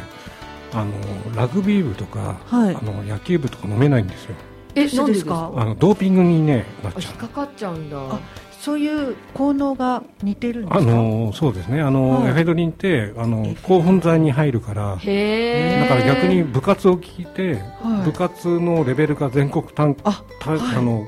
[0.74, 0.92] あの
[1.36, 4.36] ラグビー部とか、はい、あの野球部とか飲めないんですよ。
[4.76, 5.54] えなんですか？
[5.56, 7.02] あのドーピングにねなっちゃう。
[7.04, 8.20] 引っかかっちゃうんだ。
[8.60, 10.80] そういう効能が似てるんですか？
[10.80, 11.82] あのそうですね。
[11.82, 21.06] あの、はい、エフェドリンってあの興奮剤に入るからへだから逆に部活を聞いて、はい、部活のレベルが全国単あ、はい、あの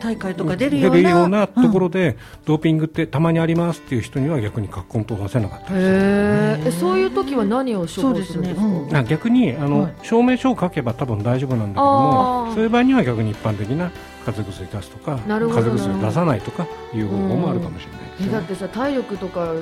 [0.00, 13.90] 大会とか出るようなようなところで、ドーピングってたまにありますっていう人には逆に葛根と出せなかったへそういう時は何を処方するんですか、ねうん、逆にあの、はい、証明書を書けば多分大丈夫なんだけどもそういう場合には逆に一般的な
[14.24, 19.52] 風邪薬出すとか風邪薬出さないとかいう方法もあるかもしれない、えだってさ体力とか、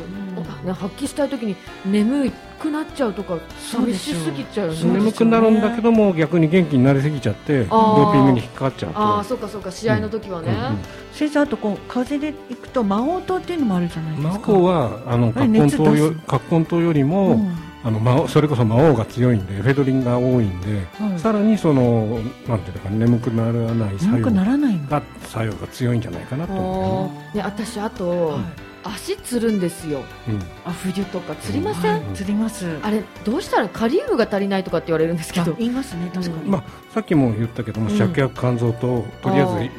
[0.65, 10.79] ね、発揮したい時に眠くなっちゃうとか寂しすぎちゃう、ね、眠くなるんだけども逆に元気になりすぎちゃってドーピングに引っかかっちゃうとああそうかそうか試合の時はね、うんうん
[11.13, 14.53] 先生あとこう風邪でいくと魔王糖っていうのもあるじゃないですか。
[14.53, 24.31] 魔王はあの葛根糖よ葛根糖よりも、うんあの魔それこそ魔王が強いんでエフェドリンが多いんで、はい、さらにそのなんていうか眠くならない作用。
[24.31, 28.43] が作用が強いんじゃないかなと思う、ね、私あと、はい、
[28.85, 32.67] 足つるんですよ、うん、あ冬とかつりません、うん、つります。
[32.83, 35.55] あれどうしたらカリウムが足りないとかって言われるんですけど。
[35.55, 39.71] 言いますね確かに、まあ、さっきも言ったけども芍薬肝臓ととりあえず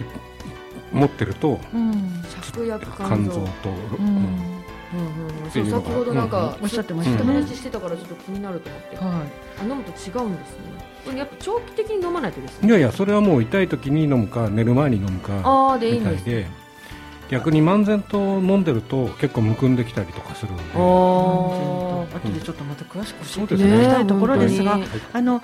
[0.91, 3.47] 持ってると、芍薬肝臓。
[3.63, 4.61] と、うん
[4.93, 9.23] うんうん、そう先ほどなんか、おっしゃってました、話してたからちょっと気になると思って、は
[9.62, 10.91] い、飲むと違うんですね。
[11.06, 12.67] これやっぱ長期的に飲まないとですね。
[12.67, 15.41] いやいやそれはもう痛い時に飲むか寝る前に飲むか
[15.73, 16.47] あでいいんで
[17.30, 20.63] 逆に漫然と飲んでると結構むくんできたりとかするので。
[20.75, 24.80] ああとでちょっとまた詳しく教えていただきたいところですが、
[25.13, 25.41] あの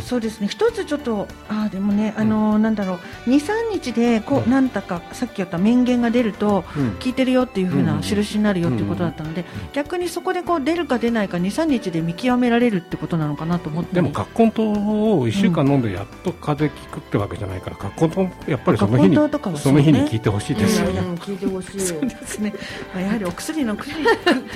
[0.00, 0.48] そうですね。
[0.48, 2.98] 一つちょっとあでもねあのー、なんだろう。
[3.26, 6.62] 二三日でこう、なんだかさっき言った面言が出ると、
[7.00, 13.96] 聞いてるよっていうふうな印になるよっていうことだったので、逆にそこでこう出るか出ないか二三日で見極められるってことなのかなと思って。
[13.96, 19.16] でも葛根糖を一週間飲んでやっと風邪効くってわけじゃないから葛根糖やっぱりその日に、ね、
[19.56, 22.52] その日に聞いてほしいですよね、聞いてほしいそうですね、
[22.94, 24.04] まあ、やはりお薬の種類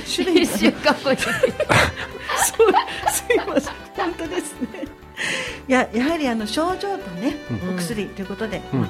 [0.04, 1.16] 種類が、 ね、週間後に。
[2.34, 2.72] そう
[3.10, 3.74] すいません。
[3.96, 5.03] 本当ですね
[5.68, 8.84] い ややはりあの症状とね、うん、お薬ということで、うん、あ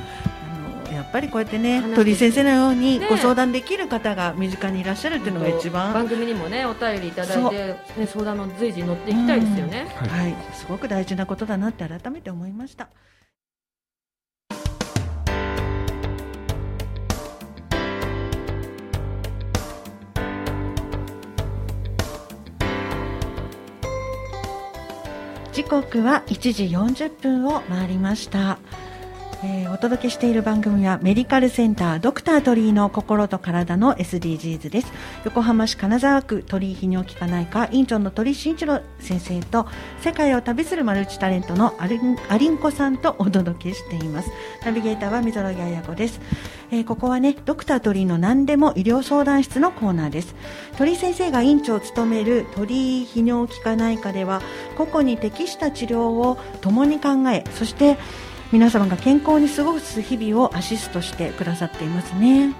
[0.88, 12.88] のやっぱりこうやってね鳥居先生のようにご相談できる方が身近にいらっしゃるっていうのが一番、番組にもねお便りいただいて、ね、相談の随時乗っていきたいですよね、はい、はい、すごく大事なことだなって改めて思いました。
[25.54, 28.58] 時刻は1時40分を回りました。
[29.46, 34.90] えー、お届けしている番組はメディカルセンタードクター鳥居の心と体の SDGs です。
[35.26, 39.66] 横浜市金沢区鳥居泌尿器科内科院長の鳥居慎一郎先生と
[40.00, 44.30] 世界を旅するマルチタレントのアリンアリンコさんとお届けしています。
[44.64, 46.22] ナビゲーターは溝呂彩子です、
[46.70, 50.34] えー、ここはねドクター鳥居の何でも医療相談室のコーナーです。
[50.78, 54.40] 鳥居先生が院長を務める鳥居泌尿器科内科では
[54.78, 57.98] 個々に適した治療を共に考えそして
[58.54, 62.54] 皆様が健康に過ごす日々をアシストしてくださっていますね。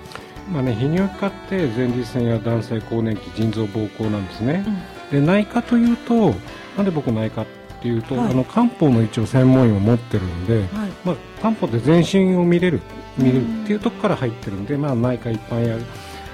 [0.51, 4.65] まあね、泌尿器科って前立腺や男性更年期腎臓膀胱なんですね、
[5.13, 6.35] うん、で内科というと
[6.77, 7.47] なんで僕内科っ
[7.81, 10.69] ていうと、はい、あの漢方の一応専門医を持ってるんで、はい、
[11.05, 12.81] まあ、漢方って全身を見れる
[13.17, 15.79] 見れるっていうとこから入ってるんで、まあ、内科一般や、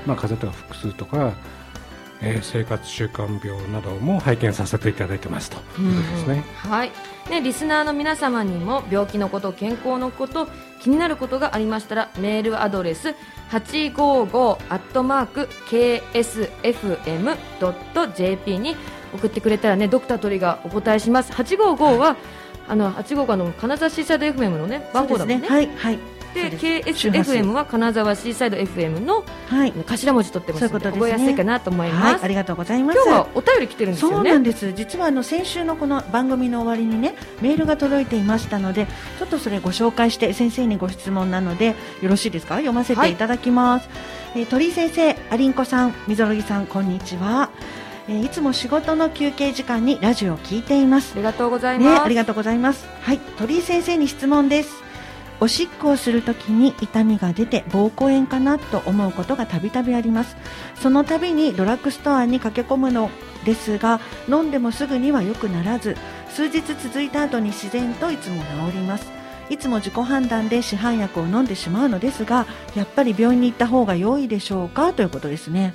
[0.07, 1.35] まあ、風邪とか腹痛とか
[2.23, 6.45] えー、生活習慣病なども拝見させていただいてますということですね。
[6.55, 6.93] はい。
[7.31, 10.49] ね、リスナーの皆様にも病気のこと、健康のこと、
[10.81, 13.15] 気になることがありましたら、メールアドレス
[13.51, 16.99] 855アットマーク ksfm.jp
[18.59, 18.77] に
[19.15, 21.33] 送ってくれたらね、ドクタートリがお答えします。
[21.33, 22.17] 855は、
[22.69, 25.41] あの855の金沢シーサイド FM のね番号だもんね。
[25.41, 25.99] ねはいはい。
[26.35, 29.25] で KSFM は金沢シーサイド FM の
[29.87, 32.99] 頭文字取ってますので覚えやすいかなと思います、はい、ありがとうございます。
[33.05, 34.16] 今日はお便り来てるんですよね。
[34.16, 34.73] そうなんです。
[34.73, 38.87] 実はあの先週のこの番組の終わりにねメールが届いていましたので
[39.19, 42.57] ちょっとそれご紹介して先生にご質問なのでよろしいですか？
[42.57, 47.51] 読ませていただきます、はい、えー、鳥居先生アリンコさんみぞろぎさんこんにちは。
[48.09, 51.12] えいつも仕事の休憩時間にラジオを聞いています。
[51.14, 52.87] ありがとうございます、ね、ありがとうございます。
[53.03, 54.80] はい鳥居先生に質問です
[55.40, 60.37] おしっこをするときに痛みが出て膀胱炎かなと思うことがたびたびあります。
[60.74, 63.11] その度にドラッグストアに駆け込むの
[63.44, 65.96] ですが飲んでもすぐには良くならず
[66.29, 69.11] 数日続いた後に自然といつも治ります。
[69.48, 74.92] いつも自己判断で市販薬を飲んでしまうのですがやっぱり病院に行った方が良いでしょうか？
[74.92, 75.72] ということですね。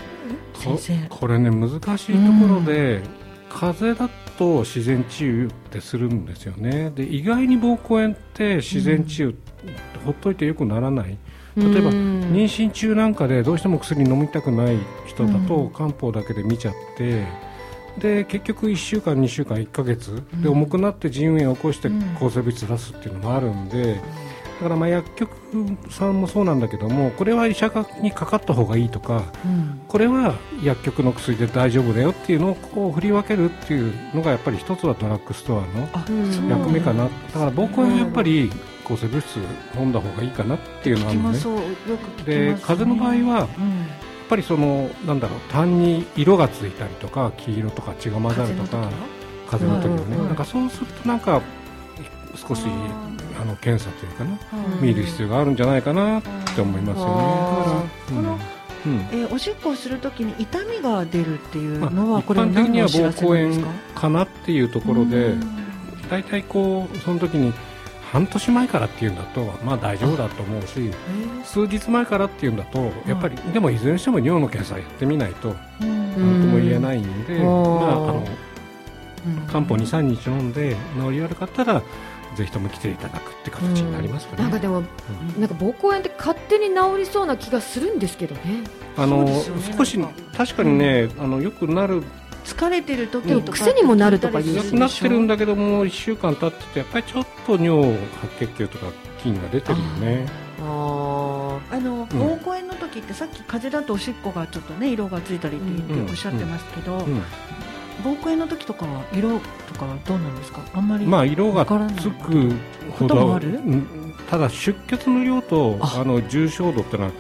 [0.54, 1.08] 先生。
[1.10, 3.02] これね難しいところで、
[3.50, 6.92] 風邪だと自然治癒ってするんですよね。
[6.96, 9.36] で意外に膀胱炎って自然治癒、うん、
[10.06, 11.18] ほっといてよくならない。
[11.56, 17.26] 例えば妊娠中なんかでどうしても薬飲みたくない人だと漢方だけで見ちゃって
[17.98, 24.02] で結局1週間、2週間、1か月で重くなって腎炎を起こして抗生物質出すっていうのもあるんで。
[24.56, 25.32] だからまあ薬局
[25.90, 27.70] さんもそうなんだけどもこれは医者
[28.02, 38.50] にかかった方がいいとか、うん、これは薬局の薬で大丈夫だよっていうのをこう振り分けるっていうのがやっぱり一つはドラッグストアの役目かな、だから僕はやっぱり
[38.86, 39.40] 抗生物質
[39.78, 41.34] 飲んだ方がいいかなっていうのはあるね。
[42.26, 43.48] で風邪の場合は、うん、やっ
[44.30, 48.90] ぱりそのなんだろう痰に色がついたりとか黄色とか血が混ざるとか
[49.48, 50.18] 風邪の時は？
[50.18, 51.42] ね、なんかそうするとなんか
[52.36, 52.64] 少し
[53.42, 54.38] あの検査というかな、
[54.82, 56.22] 見る必要があるんじゃないかなっ
[56.56, 58.56] て思いますよね。
[58.86, 65.34] うん、えー、おしっこをするときに痛みが出るっていうのは、これ一般的には膀胱炎かなっていうところで、
[66.10, 67.52] 大体こうその時に
[68.12, 70.92] 半年前からっていうんだと、まあ、大丈夫だと思うし、
[71.44, 77.52] 数日前からっていうんだとやっぱり、でもいずれにしても尿の検査やってみないと何とも言えないんで、まあ、あ
[78.14, 78.28] の
[79.48, 81.82] 漢方23日飲んで治り悪かったら
[82.36, 88.64] ぜひとも来ていただくって形になりますかね、なんかでも、うん、なんか膀胱炎って勝手に治りそうな気がするんですけどね。
[88.98, 89.44] あの、ね、
[89.78, 90.00] 少し
[90.38, 92.04] 確かにね、あのよくなる。
[92.44, 94.56] 疲れてる時とか癖にもなるとかいう。
[94.56, 98.86] なくなってるんだけども1週間経っててやっぱりちょっと尿白血球とか
[99.24, 100.46] 菌が出てるよね。
[100.62, 107.06] ああの膀胱炎の時ってさっき風邪だとおしっこがちょっとね色がついたりっておっしゃってますけど、
[108.04, 110.62] 膀胱炎の時とかは色とかはどうなんですか？
[110.74, 112.52] あんまりまあ色がつく
[112.92, 113.40] ほど
[114.30, 116.04] ただ出血の量とあ。
[116.06, 117.12] の重症度ってのは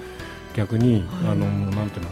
[0.55, 2.11] 逆に、はい、あのなんていうの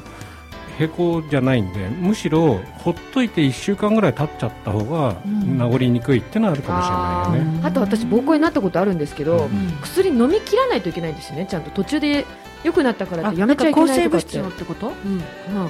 [0.77, 5.15] 平行じゃないんでむしろほっといて1週間ぐらい経っちゃった方が
[5.71, 12.25] 治りにくいっていうのはあるかもしれないよね、あと私膀胱炎になったことあるんですけど、うん、薬飲み切らないといけないんですよねちゃんと途中で
[12.63, 14.39] 良くなったからってやめちゃいけないとかって。
[14.39, 15.21] ってこと、うん。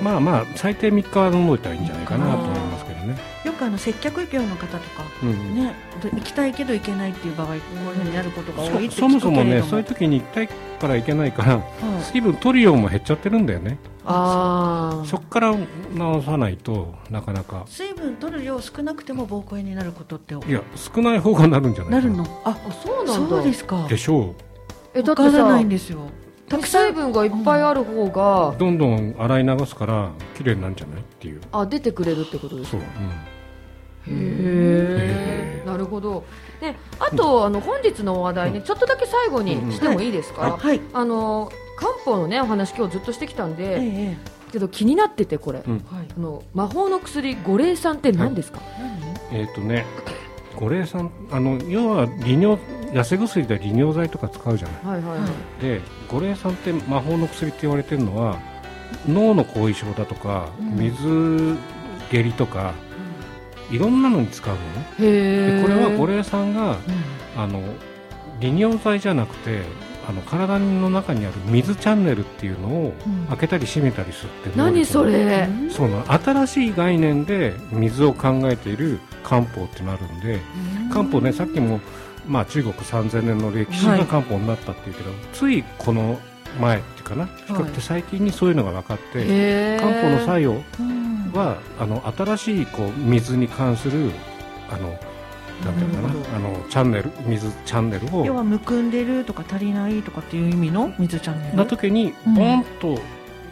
[0.03, 2.61] まあまあ最低3日は飲んどいたらいいんじゃないかなと思います。
[2.61, 2.72] けど
[3.03, 3.17] ね。
[3.45, 11.61] よくあの接客業の方とか、うんね行きたいけど行けないっていう場合こういうふうになることが多いそもそもねそういう時に行きたいから行けないから、
[12.01, 13.77] 水分取る量も減っちゃってるんだよね。
[14.05, 15.55] あそこから
[15.93, 17.63] 直さないとなかなか。
[17.67, 20.35] 水分取る量少なくても膀胱炎になることって。
[20.35, 22.01] いや少ない方がなるんじゃないな。
[22.01, 22.25] るの？
[22.43, 23.35] あそうなんだ。
[23.35, 23.87] そうですか。
[23.87, 24.35] でしょう。
[24.93, 26.01] えだってさないんですよ
[26.57, 26.87] たくさん。
[26.87, 31.01] 水分がいっぱいある方が、どんどん洗い流すから綺麗になるんじゃない？
[31.01, 31.41] っていう。
[31.51, 32.77] あ出てくれるってことですか？
[32.77, 32.83] そ
[34.11, 36.25] う、うん、へえなるほど。
[36.61, 44.17] であと、あの本日の話題ね、ちょっとだけ最後にしてもいいですか、はい、あの漢方のねお話今日ずっとしてきたんで、え
[44.51, 48.65] けど気になっててこれ、うん、あの魔法の薬五苓散って何ですか、は
[49.33, 49.85] い、えっ、ー、とね
[50.55, 52.59] 五苓散あの要は利尿
[52.93, 55.25] 痩せ薬で利尿剤とか使うじゃない、はいはいは
[55.59, 58.39] い、で五苓散って魔法の薬って言われてるのは
[59.07, 61.57] 脳の後遺症だとか、うん、水
[62.11, 62.73] 下痢とか、
[63.69, 64.85] うん、いろんなのに使うのね。
[64.99, 66.77] でこれは五苓散が、
[67.35, 67.61] うん、あの
[68.39, 69.61] 利尿剤じゃなくて
[70.07, 72.93] あの体の中にある水チャンネルっていうのを
[73.29, 75.47] 開けたり閉めたりするって何それ？
[75.71, 80.41] そうな新しい概念で水を考えている漢方ってなるんで
[80.91, 81.79] 漢方ねさっきも
[82.27, 86.19] まあ、中国3000年の歴史が漢方になったっていうけど、はい、ついこの
[86.59, 90.53] 前っていうかな比較的最近にそういうのが分かって、漢方の作用
[91.33, 94.11] は、あの新しいこう水に関する
[94.69, 94.97] あの
[95.65, 101.57] なんていうかなあのチャンネル水チャンネルを要はむくんでるとか足りないとかっていう意味の水チャンネル？
[101.57, 102.99] な時にボンと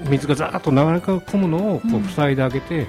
[0.10, 2.88] 水がざーっと流れ込むのをこう塞いであげて、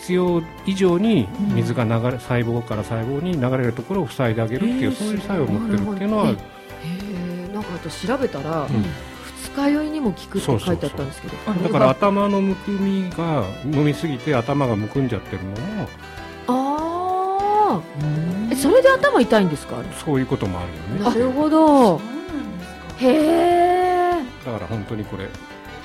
[0.00, 6.34] 必要以上に水が流れ、細胞から細胞に流れるところを塞いであげるっていう、そういう作用を持ってるっていうのは、
[6.84, 8.68] えなんかあと調べたら、
[9.42, 15.88] 二日酔いにも効くって書いてあったんですけどだから頭のむくみが飲みすぎて頭がむくんじゃってるのも
[16.48, 17.80] あ
[18.50, 19.76] あそれで頭痛いんですか？
[20.04, 20.62] そういうこともあ
[20.98, 21.16] るよね。
[21.18, 22.00] なるほど。
[22.98, 24.10] へえ
[24.44, 25.28] だから本当にこれ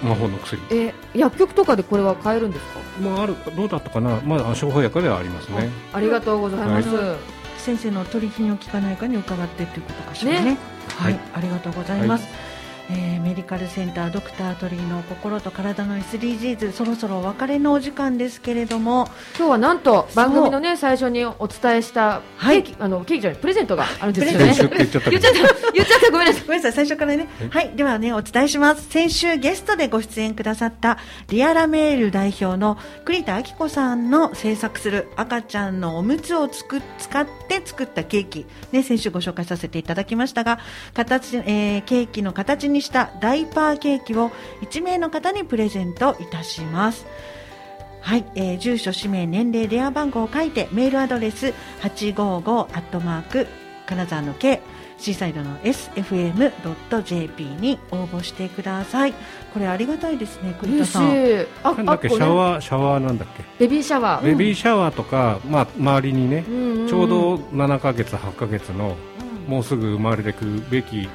[0.02, 0.62] 魔法の薬。
[0.72, 2.80] え薬局とかでこれは買えるんですか？
[3.02, 3.36] まあある。
[3.56, 4.20] どうだったかな？
[4.26, 5.70] まあ処方薬ではありますね。
[5.94, 7.18] ありがとうございます、はい、
[7.58, 19.08] 先生の取り品を聞かないかに伺ってということかしらね、ね、はい、はい、ありがとうございます、はい、えー、メメディカルセンタードクタートリーの心と体の SDGs そろそろお別れのお時間ですけれども。
[19.38, 24.46] 今日はなんと番組のね最初にお伝えしたケーキ、はい、あのケーキじゃないプレゼントがあるんですよね。
[24.46, 26.44] 言っちゃった言っちゃったごめんなさい。
[26.44, 27.30] ごめんなさい最初からね。
[27.52, 28.90] はい、はい、ではねお伝えします。
[28.90, 30.98] 先週ゲストでご出演くださった
[31.30, 38.46] リアラメール代表の栗田明子さんの制作する赤ちゃんのおむつをつく使って作ったケーキ。
[38.74, 40.60] ね先週ご紹介させていただきましたが
[40.94, 47.06] 形、えー、ケーキの形にしたダイパーケーキを1名の方にプレゼントいたします。
[48.02, 53.48] はい、えー、住所、氏名、年齢、電話番号を書いてメールアドレス855アットマーク
[53.86, 54.60] 金沢の K
[54.98, 59.14] シーサイドの SFM.jp に応募してください。
[59.54, 61.12] これありがたいですね、栗田さん。
[61.64, 63.44] あ、なんだっけ、シャワー、シャワーなんだっけ？
[63.60, 64.26] ベビーシャワー。
[64.26, 66.44] ベビーシャワーとか、まあ、周りにね、
[66.88, 68.96] ちょうど7か月、8か月の、
[69.48, 71.10] もうすぐ生まれてくるべき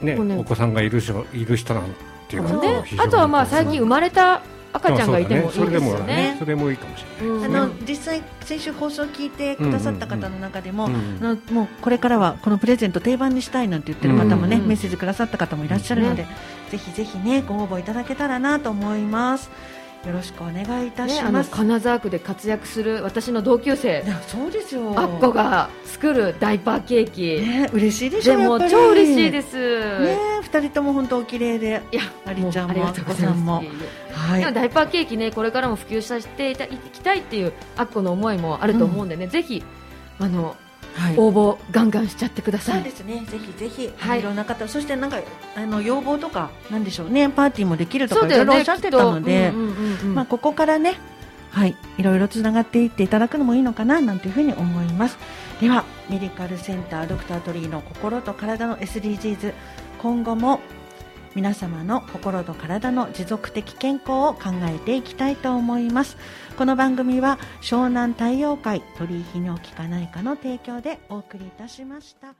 [0.00, 0.36] ね、ね。
[0.38, 1.84] お子さんがいる人いる人なん
[2.28, 6.36] ていうのは、あとはまあ最近生まれた赤ちゃんがいてもいいですよね。
[6.38, 16.26] それもいいかもしれない、あの実際先週放送を聞いてくださった方の中でも、もうこれからはこのプレゼント定番にしたいなんて言ってる方もね、メッセージくださった方もいらっしゃるので、
[16.70, 19.50] ぜひぜひねご応募いただけたらなと思います。
[20.06, 24.04] よろしくお願いいたします、ね、金沢区で活躍する私の同級生。
[24.26, 24.98] そうですよ。
[24.98, 29.56] あっこが作るダイパーケーキ、ね、嬉しいでしょでも超嬉しいです。
[29.56, 31.82] ね二人とも本当お綺麗で。
[31.92, 33.62] いやありちゃんもありさんも。
[34.12, 39.62] はい、ダイパーケーキねこれからも普及させていきたいっていうあっこの思いもあると思うんでね、うん、ぜひ
[40.18, 40.56] あのはい、
[41.16, 42.74] 応募ガンガンしちゃってください。
[42.76, 43.24] そうですね。
[43.26, 45.18] ぜひぜひ、はい、いろんな方、そしてなんか
[45.56, 49.52] あの要望とかなんでしょうね、パーティーもできるとか、いろいろおっしゃってたので、
[50.14, 50.96] まあここからね、
[51.50, 55.18] はい、いろいろつながっていっていただくのもいいのかななんていうふうに思います。
[55.60, 59.52] では、メディカルセンタードクタートリーの心と体の SDGs、
[60.00, 60.60] 今後も
[61.34, 66.18] 皆様の心と体の持続的健康を考えていきたいと思います
[66.62, 72.36] この番組は湘南太陽会鳥居泌尿器科内科の提供でお送りいたしました。